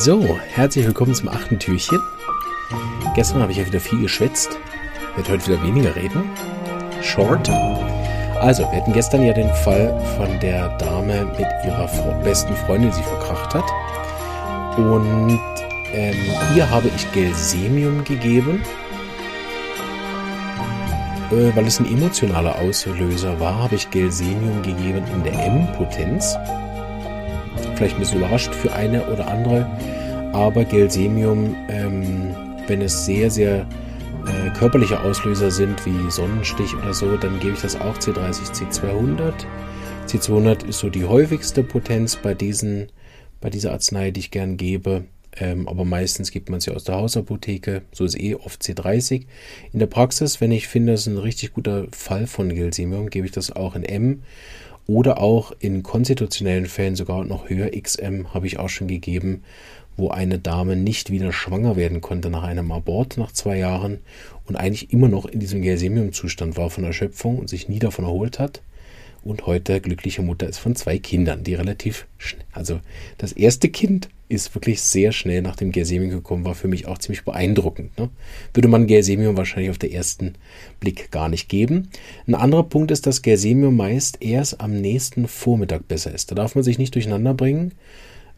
[0.00, 1.98] So, herzlich willkommen zum achten Türchen.
[3.16, 4.56] Gestern habe ich ja wieder viel geschwätzt.
[5.16, 6.22] Werde heute wieder weniger reden.
[7.02, 7.50] Short.
[8.38, 11.88] Also, wir hatten gestern ja den Fall von der Dame mit ihrer
[12.22, 14.78] besten Freundin, die sie verkracht hat.
[14.78, 15.40] Und
[15.92, 16.14] ähm,
[16.54, 18.62] ihr habe ich Gelsemium gegeben,
[21.32, 26.36] äh, weil es ein emotionaler Auslöser war, habe ich Gelsemium gegeben in der M-Potenz.
[27.78, 29.70] Vielleicht ein bisschen überrascht für eine oder andere,
[30.32, 32.34] aber Gelsemium, ähm,
[32.66, 33.66] wenn es sehr, sehr
[34.26, 39.32] äh, körperliche Auslöser sind, wie Sonnenstich oder so, dann gebe ich das auch C30, C200.
[40.06, 42.88] C200 ist so die häufigste Potenz bei diesen,
[43.40, 45.04] bei dieser Arznei, die ich gern gebe.
[45.40, 47.82] Ähm, aber meistens gibt man sie aus der Hausapotheke.
[47.92, 49.26] So ist eh oft C30.
[49.72, 53.26] In der Praxis, wenn ich finde, das ist ein richtig guter Fall von Gelsemium, gebe
[53.26, 54.22] ich das auch in M.
[54.86, 57.70] Oder auch in konstitutionellen Fällen sogar noch höher.
[57.70, 59.42] XM habe ich auch schon gegeben,
[59.98, 63.98] wo eine Dame nicht wieder schwanger werden konnte nach einem Abort nach zwei Jahren
[64.46, 68.38] und eigentlich immer noch in diesem Gelsemium-Zustand war von Erschöpfung und sich nie davon erholt
[68.38, 68.62] hat
[69.24, 72.80] und heute glückliche Mutter ist von zwei Kindern, die relativ schnell, also
[73.18, 76.98] das erste Kind ist wirklich sehr schnell nach dem Gersemium gekommen, war für mich auch
[76.98, 77.98] ziemlich beeindruckend.
[77.98, 78.10] Ne?
[78.52, 80.34] Würde man Gersemium wahrscheinlich auf den ersten
[80.80, 81.88] Blick gar nicht geben.
[82.26, 86.30] Ein anderer Punkt ist, dass Gersemium meist erst am nächsten Vormittag besser ist.
[86.30, 87.72] Da darf man sich nicht durcheinander bringen.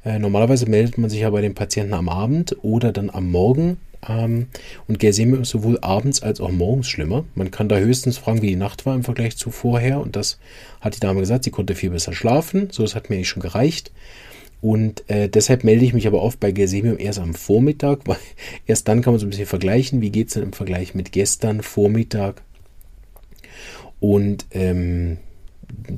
[0.04, 3.76] Äh, normalerweise meldet man sich ja bei den Patienten am Abend oder dann am Morgen
[4.08, 4.46] ähm,
[4.88, 7.24] und Gersemium ist sowohl abends als auch morgens schlimmer.
[7.34, 10.00] Man kann da höchstens fragen, wie die Nacht war im Vergleich zu vorher.
[10.00, 10.38] Und das
[10.80, 12.68] hat die Dame gesagt, sie konnte viel besser schlafen.
[12.70, 13.92] So, das hat mir eigentlich schon gereicht.
[14.62, 18.18] Und äh, deshalb melde ich mich aber oft bei Gersemium erst am Vormittag, weil
[18.66, 21.12] erst dann kann man so ein bisschen vergleichen, wie geht es denn im Vergleich mit
[21.12, 22.42] gestern Vormittag.
[24.00, 25.18] Und ähm,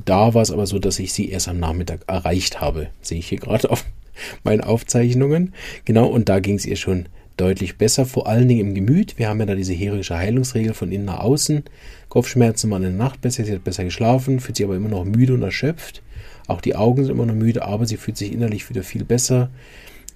[0.05, 2.89] da war es aber so, dass ich sie erst am Nachmittag erreicht habe.
[3.01, 3.84] Sehe ich hier gerade auf
[4.45, 5.55] meinen Aufzeichnungen.
[5.84, 7.06] Genau, und da ging es ihr schon
[7.37, 9.19] deutlich besser, vor allen Dingen im Gemüt.
[9.19, 11.65] Wir haben ja da diese heroische Heilungsregel von innen nach außen.
[12.09, 15.05] Kopfschmerzen waren in der Nacht besser, sie hat besser geschlafen, fühlt sich aber immer noch
[15.05, 16.03] müde und erschöpft.
[16.47, 19.50] Auch die Augen sind immer noch müde, aber sie fühlt sich innerlich wieder viel besser.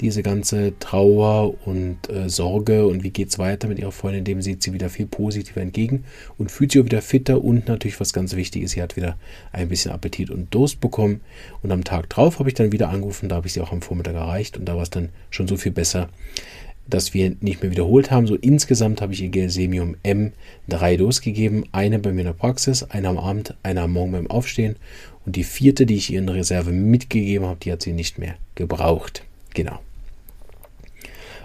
[0.00, 4.42] Diese ganze Trauer und äh, Sorge und wie geht es weiter mit ihrer Freundin, dem
[4.42, 6.04] sieht sie wieder viel positiver entgegen
[6.36, 9.16] und fühlt sich auch wieder fitter und natürlich was ganz wichtig ist, sie hat wieder
[9.52, 11.20] ein bisschen Appetit und Durst bekommen
[11.62, 13.80] und am Tag drauf habe ich dann wieder angerufen, da habe ich sie auch am
[13.80, 16.08] Vormittag erreicht und da war es dann schon so viel besser,
[16.88, 18.26] dass wir nicht mehr wiederholt haben.
[18.26, 20.32] So insgesamt habe ich ihr Gelsemium M
[20.68, 21.64] drei Dos gegeben.
[21.72, 24.76] Eine bei mir in der Praxis, eine am Abend, eine am Morgen beim Aufstehen.
[25.24, 28.36] Und die vierte, die ich ihr in Reserve mitgegeben habe, die hat sie nicht mehr
[28.54, 29.25] gebraucht.
[29.56, 29.80] Genau.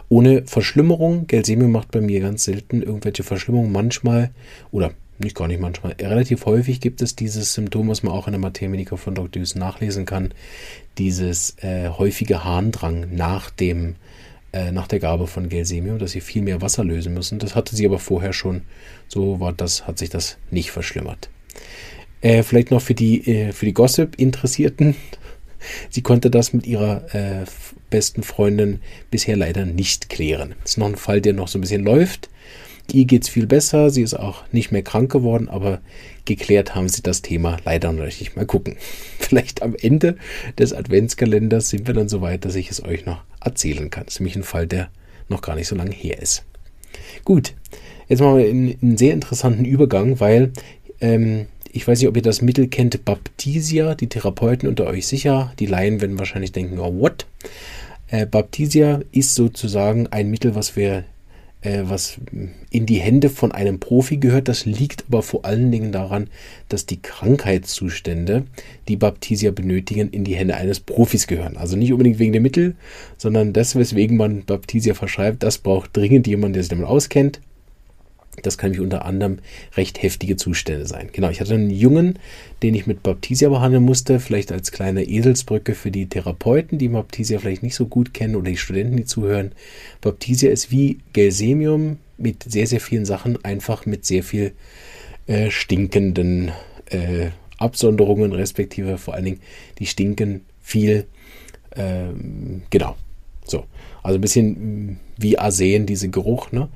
[0.10, 1.28] Ohne Verschlimmerung.
[1.28, 3.72] Gelsemium macht bei mir ganz selten irgendwelche Verschlimmerungen.
[3.72, 4.32] Manchmal,
[4.72, 8.34] oder nicht gar nicht manchmal, relativ häufig gibt es dieses Symptom, was man auch in
[8.34, 9.40] der Mathematiker von Dr.
[9.40, 10.34] Hughes nachlesen kann.
[10.98, 13.96] Dieses äh, häufige Harndrang nach dem
[14.52, 17.40] äh, nach der Gabe von Gelsemium, dass sie viel mehr Wasser lösen müssen.
[17.40, 18.64] Das hatte sie aber vorher schon.
[19.08, 21.30] So war das, hat sich das nicht verschlimmert.
[22.20, 24.96] Äh, vielleicht noch für die, äh, für die Gossip-Interessierten.
[25.90, 27.46] Sie konnte das mit ihrer äh,
[27.92, 28.82] besten Freundin
[29.12, 30.56] bisher leider nicht klären.
[30.64, 32.30] Das ist noch ein Fall, der noch so ein bisschen läuft.
[32.92, 35.80] Ihr geht es viel besser, sie ist auch nicht mehr krank geworden, aber
[36.26, 38.36] geklärt haben sie das Thema leider noch nicht.
[38.36, 38.76] Mal gucken.
[39.20, 40.18] Vielleicht am Ende
[40.58, 44.06] des Adventskalenders sind wir dann so weit, dass ich es euch noch erzählen kann.
[44.06, 44.90] Das ist nämlich ein Fall, der
[45.30, 46.44] noch gar nicht so lange her ist.
[47.24, 47.54] Gut,
[48.10, 50.52] jetzt machen wir einen, einen sehr interessanten Übergang, weil
[51.00, 55.54] ähm, ich weiß nicht, ob ihr das Mittel kennt, Baptisia, die Therapeuten unter euch sicher.
[55.60, 57.26] Die Laien werden wahrscheinlich denken, oh, what?
[58.12, 61.06] Äh, Baptisia ist sozusagen ein Mittel, was wir
[61.62, 62.18] äh, was
[62.72, 64.48] in die Hände von einem Profi gehört.
[64.48, 66.28] Das liegt aber vor allen Dingen daran,
[66.68, 68.44] dass die Krankheitszustände,
[68.88, 71.58] die Baptisia benötigen, in die Hände eines Profis gehören.
[71.58, 72.76] Also nicht unbedingt wegen der Mittel,
[73.18, 77.40] sondern das, weswegen man Baptisia verschreibt, das braucht dringend jemand, der sich damit auskennt.
[78.44, 79.40] Das kann nämlich unter anderem
[79.76, 81.10] recht heftige Zustände sein.
[81.12, 82.18] Genau, ich hatte einen Jungen,
[82.64, 87.40] den ich mit Baptisia behandeln musste, vielleicht als kleine Eselsbrücke für die Therapeuten, die Baptisia
[87.40, 89.52] vielleicht nicht so gut kennen oder die Studenten, die zuhören.
[90.00, 94.54] Baptisia ist wie Gelsemium mit sehr, sehr vielen Sachen, einfach mit sehr viel
[95.28, 96.52] äh, stinkenden
[96.86, 99.42] äh, Absonderungen, respektive vor allen Dingen,
[99.78, 101.06] die stinken viel.
[101.72, 102.10] Äh,
[102.70, 102.96] genau,
[103.46, 103.66] so.
[104.04, 106.70] Also ein bisschen wie Arsen, diese Geruch, ne?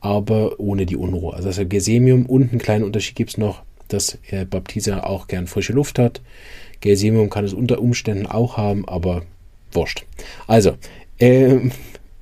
[0.00, 1.34] Aber ohne die Unruhe.
[1.34, 5.46] Also das Gesemium und einen kleinen Unterschied gibt es noch, dass äh, Baptisia auch gern
[5.46, 6.20] frische Luft hat.
[6.80, 9.22] Gesemium kann es unter Umständen auch haben, aber
[9.72, 10.04] wurscht.
[10.46, 10.74] Also,
[11.18, 11.56] äh,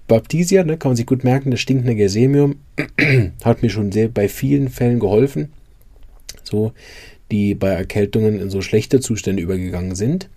[0.06, 2.56] Baptisia, ne, kann man sich gut merken, das stinkende Gesemium
[3.44, 5.52] hat mir schon sehr bei vielen Fällen geholfen.
[6.44, 6.72] So,
[7.32, 10.28] die bei Erkältungen in so schlechte Zustände übergegangen sind.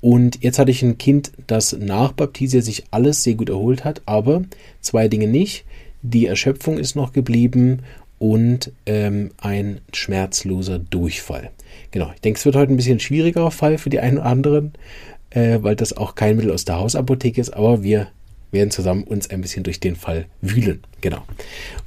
[0.00, 4.02] Und jetzt hatte ich ein Kind, das nach Baptisia sich alles sehr gut erholt hat,
[4.06, 4.42] aber
[4.80, 5.64] zwei Dinge nicht.
[6.06, 7.80] Die Erschöpfung ist noch geblieben
[8.18, 11.50] und ähm, ein schmerzloser Durchfall.
[11.92, 14.72] Genau, ich denke, es wird heute ein bisschen schwierigerer Fall für die einen oder anderen,
[15.30, 18.08] äh, weil das auch kein Mittel aus der Hausapotheke ist, aber wir
[18.52, 20.82] werden zusammen uns ein bisschen durch den Fall wühlen.
[21.00, 21.22] Genau.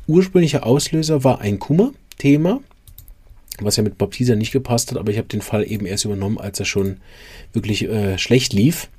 [0.07, 2.59] Ursprünglicher Auslöser war ein Kummer-Thema,
[3.59, 6.39] was ja mit Baptisia nicht gepasst hat, aber ich habe den Fall eben erst übernommen,
[6.39, 6.97] als er schon
[7.53, 8.89] wirklich äh, schlecht lief.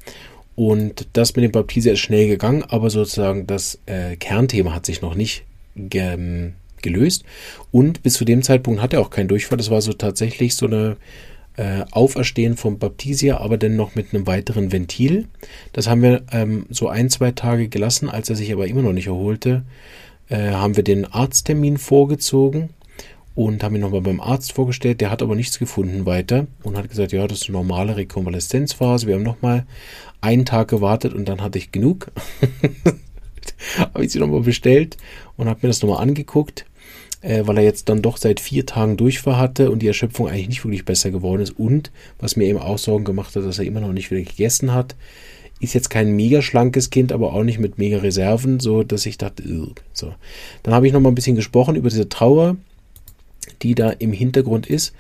[0.58, 5.02] Und das mit dem Baptisia ist schnell gegangen, aber sozusagen das äh, Kernthema hat sich
[5.02, 5.44] noch nicht
[5.76, 6.50] ge
[6.82, 7.22] gelöst.
[7.70, 9.56] Und bis zu dem Zeitpunkt hat er auch keinen Durchfall.
[9.56, 10.96] Das war so tatsächlich so eine
[11.56, 15.28] äh, Auferstehen vom Baptisia, aber dann noch mit einem weiteren Ventil.
[15.72, 18.08] Das haben wir ähm, so ein, zwei Tage gelassen.
[18.08, 19.62] Als er sich aber immer noch nicht erholte,
[20.28, 22.70] äh, haben wir den Arzttermin vorgezogen
[23.38, 25.00] und haben ihn nochmal beim Arzt vorgestellt.
[25.00, 29.06] Der hat aber nichts gefunden weiter und hat gesagt, ja, das ist eine normale Rekonvaleszenzphase.
[29.06, 29.64] Wir haben nochmal
[30.20, 32.11] einen Tag gewartet und dann hatte ich genug.
[33.79, 34.96] habe ich sie nochmal bestellt
[35.37, 36.67] und habe mir das nochmal angeguckt
[37.20, 40.49] äh, weil er jetzt dann doch seit vier Tagen Durchfall hatte und die Erschöpfung eigentlich
[40.49, 41.56] nicht wirklich besser geworden ist.
[41.58, 44.73] Und was mir eben auch Sorgen gemacht hat, dass er immer noch nicht wieder gegessen
[44.73, 44.96] hat.
[45.61, 49.19] Ist jetzt kein mega schlankes Kind, aber auch nicht mit mega Reserven, so dass ich
[49.19, 49.43] dachte,
[49.93, 50.14] so.
[50.62, 52.56] Dann habe ich noch mal ein bisschen gesprochen über diese Trauer,
[53.62, 54.95] die da im Hintergrund ist.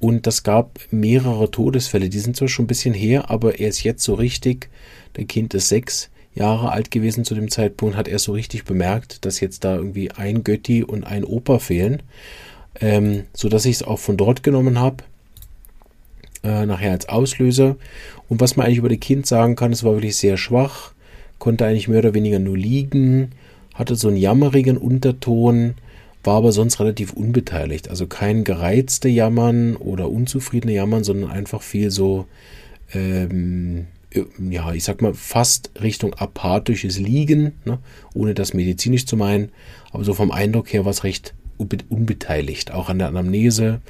[0.00, 2.08] Und das gab mehrere Todesfälle.
[2.08, 4.68] Die sind zwar schon ein bisschen her, aber er ist jetzt so richtig.
[5.16, 9.24] Der Kind ist sechs Jahre alt gewesen zu dem Zeitpunkt, hat er so richtig bemerkt,
[9.24, 12.02] dass jetzt da irgendwie ein Götti und ein Opa fehlen,
[12.80, 15.04] ähm, so dass ich es auch von dort genommen habe,
[16.42, 17.76] äh, nachher als Auslöser.
[18.28, 20.92] Und was man eigentlich über das Kind sagen kann, es war wirklich sehr schwach,
[21.38, 23.30] konnte eigentlich mehr oder weniger nur liegen,
[23.74, 25.74] hatte so einen jammerigen Unterton,
[26.24, 27.88] war aber sonst relativ unbeteiligt.
[27.90, 32.26] Also kein gereizte Jammern oder unzufriedene Jammern, sondern einfach viel so
[32.92, 33.86] ähm,
[34.38, 37.78] ja, ich sag mal, fast Richtung apathisches Liegen, ne?
[38.14, 39.50] ohne das medizinisch zu meinen.
[39.92, 43.80] Aber so vom Eindruck her war es recht unbeteiligt, auch an der Anamnese.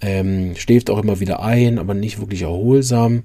[0.00, 3.22] Ähm, schläft auch immer wieder ein, aber nicht wirklich erholsam.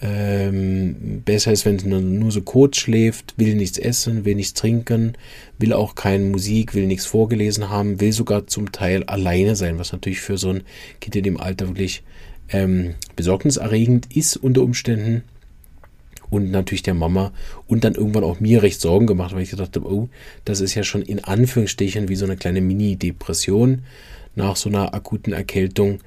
[0.00, 5.14] Ähm, besser ist, wenn es nur, so kurz schläft, will nichts essen, will nichts trinken,
[5.58, 9.92] will auch keine Musik, will nichts vorgelesen haben, will sogar zum Teil alleine sein, was
[9.92, 10.62] natürlich für so ein
[11.00, 12.04] Kind in dem Alter wirklich
[12.50, 15.24] ähm, besorgniserregend ist unter Umständen
[16.30, 17.32] und natürlich der Mama
[17.66, 20.08] und dann irgendwann auch mir recht Sorgen gemacht, weil ich gedacht habe, oh,
[20.44, 23.82] das ist ja schon in Anführungsstrichen wie so eine kleine Mini-Depression.
[24.34, 25.98] Nach so einer akuten Erkältung,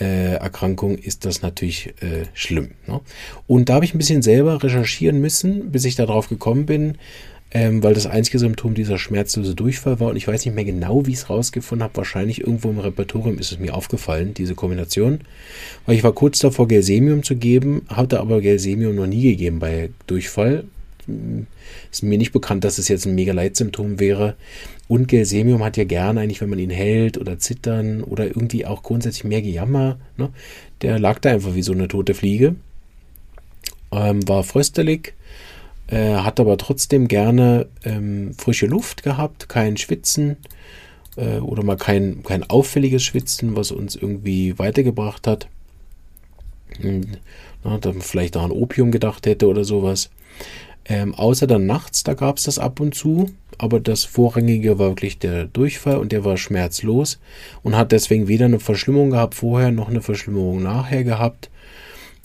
[0.00, 2.70] äh, Erkrankung ist das natürlich äh, schlimm.
[2.86, 3.00] Ne?
[3.46, 6.98] Und da habe ich ein bisschen selber recherchieren müssen, bis ich darauf gekommen bin,
[7.54, 11.06] ähm, weil das einzige Symptom dieser schmerzlose Durchfall war und ich weiß nicht mehr genau,
[11.06, 11.96] wie ich es rausgefunden habe.
[11.96, 15.20] Wahrscheinlich irgendwo im Repertorium ist es mir aufgefallen, diese Kombination.
[15.84, 19.90] Weil ich war kurz davor, Gelsemium zu geben, hatte aber Gelsemium noch nie gegeben bei
[20.06, 20.64] Durchfall.
[21.90, 24.36] Ist mir nicht bekannt, dass es jetzt ein mega Leitsymptom wäre.
[24.88, 28.82] Und Gelsemium hat ja gerne eigentlich, wenn man ihn hält oder zittern oder irgendwie auch
[28.82, 29.98] grundsätzlich mehr Gejammer.
[30.16, 30.30] Ne?
[30.82, 32.56] Der lag da einfach wie so eine tote Fliege.
[33.92, 35.14] Ähm, war fröstelig
[35.92, 40.38] äh, hat aber trotzdem gerne ähm, frische Luft gehabt, kein Schwitzen
[41.16, 45.48] äh, oder mal kein, kein auffälliges Schwitzen, was uns irgendwie weitergebracht hat.
[46.82, 47.18] Und,
[47.62, 50.10] na, man vielleicht auch an Opium gedacht hätte oder sowas.
[50.84, 54.88] Ähm, außer dann nachts, da gab es das ab und zu, aber das Vorrangige war
[54.90, 57.20] wirklich der Durchfall und der war schmerzlos
[57.62, 61.50] und hat deswegen weder eine Verschlimmung gehabt vorher noch eine Verschlimmerung nachher gehabt.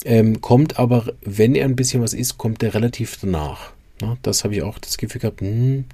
[0.04, 3.72] Ähm, kommt aber, wenn er ein bisschen was isst, kommt er relativ danach.
[4.00, 5.40] Ja, das habe ich auch das Gefühl gehabt.
[5.40, 5.84] Hm,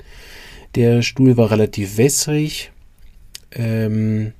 [0.74, 2.70] der Stuhl war relativ wässrig.
[3.52, 4.32] Ähm,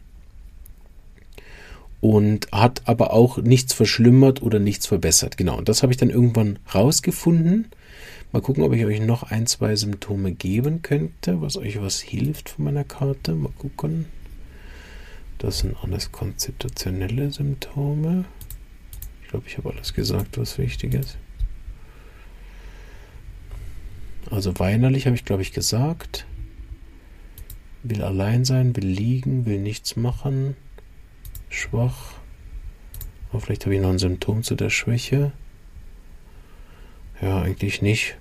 [2.04, 5.37] und hat aber auch nichts verschlimmert oder nichts verbessert.
[5.37, 7.68] Genau, und das habe ich dann irgendwann rausgefunden.
[8.32, 12.50] Mal gucken, ob ich euch noch ein, zwei Symptome geben könnte, was euch was hilft
[12.50, 13.34] von meiner Karte.
[13.34, 14.06] Mal gucken.
[15.38, 18.25] Das sind alles konstitutionelle Symptome
[19.34, 21.18] glaube, ich habe alles gesagt, was wichtig ist.
[24.30, 26.25] Also weinerlich habe ich, glaube ich, gesagt.
[27.82, 30.56] Will allein sein, will liegen, will nichts machen.
[31.54, 32.14] Schwach.
[33.30, 35.32] Aber vielleicht habe ich noch ein Symptom zu der Schwäche.
[37.20, 38.16] Ja, eigentlich nicht.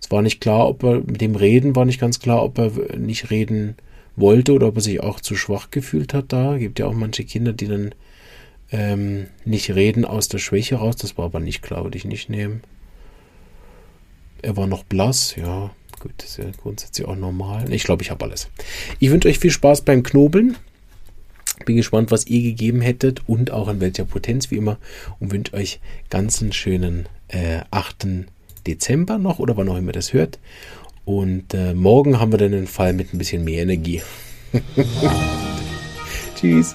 [0.00, 2.96] Es war nicht klar, ob er mit dem Reden war nicht ganz klar, ob er
[2.96, 3.76] nicht reden
[4.16, 6.56] wollte oder ob er sich auch zu schwach gefühlt hat da.
[6.56, 7.94] Gibt ja auch manche Kinder, die dann
[8.72, 12.28] ähm, nicht reden aus der Schwäche raus, das war aber nicht klar, würde ich nicht
[12.28, 12.62] nehmen.
[14.42, 17.72] Er war noch blass, ja, gut, das ist ja grundsätzlich auch normal.
[17.72, 18.48] Ich glaube, ich habe alles.
[18.98, 20.56] Ich wünsche euch viel Spaß beim Knobeln.
[21.64, 24.78] Bin gespannt, was ihr gegeben hättet und auch in welcher Potenz wie immer
[25.18, 28.06] und wünsche euch ganz einen schönen äh, 8.
[28.66, 30.38] Dezember noch oder wann auch immer das hört.
[31.04, 34.02] Und äh, morgen haben wir dann einen Fall mit ein bisschen mehr Energie.
[36.36, 36.74] Tschüss.